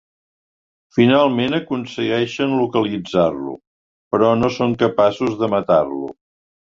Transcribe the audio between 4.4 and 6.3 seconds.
són capaços de matar-lo.